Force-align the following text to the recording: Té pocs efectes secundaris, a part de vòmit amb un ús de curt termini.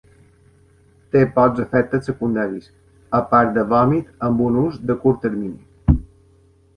Té 1.15 1.19
pocs 1.33 1.59
efectes 1.63 2.09
secundaris, 2.09 2.65
a 3.17 3.19
part 3.33 3.53
de 3.59 3.65
vòmit 3.73 4.09
amb 4.29 4.41
un 4.47 4.57
ús 4.63 4.81
de 4.93 4.97
curt 5.05 5.21
termini. 5.27 6.01